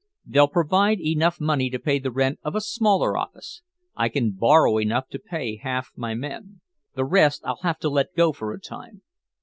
[0.25, 3.61] They'll provide enough money to pay the rent of a smaller office.
[3.95, 6.61] I can borrow enough to pay half my men.
[6.95, 9.03] The rest I'll have to let go for a time."